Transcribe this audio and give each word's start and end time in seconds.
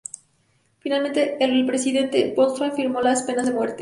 Finalmente 0.79 1.37
el 1.45 1.63
presidente 1.67 2.33
Gottwald 2.35 2.73
firmó 2.73 3.01
las 3.03 3.21
penas 3.21 3.45
de 3.45 3.53
muerte. 3.53 3.69